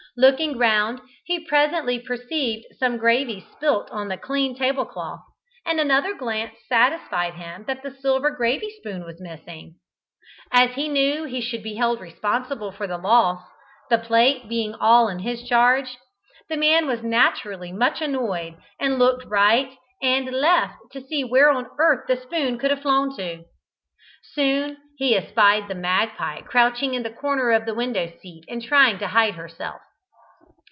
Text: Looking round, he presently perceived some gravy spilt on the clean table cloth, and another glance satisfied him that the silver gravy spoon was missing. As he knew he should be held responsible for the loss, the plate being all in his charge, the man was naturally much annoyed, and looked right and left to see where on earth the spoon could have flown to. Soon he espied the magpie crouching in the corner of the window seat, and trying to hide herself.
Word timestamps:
Looking 0.17 0.57
round, 0.57 0.99
he 1.23 1.45
presently 1.47 1.97
perceived 1.97 2.65
some 2.77 2.97
gravy 2.97 3.45
spilt 3.53 3.89
on 3.91 4.09
the 4.09 4.17
clean 4.17 4.53
table 4.57 4.83
cloth, 4.83 5.21
and 5.65 5.79
another 5.79 6.13
glance 6.13 6.57
satisfied 6.67 7.35
him 7.35 7.63
that 7.67 7.81
the 7.81 7.91
silver 7.91 8.29
gravy 8.29 8.69
spoon 8.71 9.05
was 9.05 9.21
missing. 9.21 9.75
As 10.51 10.71
he 10.71 10.89
knew 10.89 11.23
he 11.23 11.39
should 11.39 11.63
be 11.63 11.75
held 11.75 12.01
responsible 12.01 12.73
for 12.73 12.87
the 12.87 12.97
loss, 12.97 13.41
the 13.89 13.99
plate 13.99 14.49
being 14.49 14.73
all 14.75 15.07
in 15.07 15.19
his 15.19 15.47
charge, 15.47 15.97
the 16.49 16.57
man 16.57 16.87
was 16.87 17.01
naturally 17.03 17.71
much 17.71 18.01
annoyed, 18.01 18.55
and 18.81 18.99
looked 18.99 19.23
right 19.27 19.77
and 20.01 20.29
left 20.29 20.73
to 20.91 20.99
see 20.99 21.23
where 21.23 21.49
on 21.49 21.69
earth 21.79 22.05
the 22.09 22.17
spoon 22.17 22.57
could 22.59 22.69
have 22.71 22.81
flown 22.81 23.15
to. 23.15 23.45
Soon 24.33 24.75
he 24.97 25.15
espied 25.15 25.69
the 25.69 25.73
magpie 25.73 26.41
crouching 26.41 26.95
in 26.95 27.03
the 27.03 27.13
corner 27.13 27.51
of 27.51 27.65
the 27.65 27.73
window 27.73 28.11
seat, 28.21 28.43
and 28.49 28.61
trying 28.61 28.99
to 28.99 29.07
hide 29.07 29.35
herself. 29.35 29.79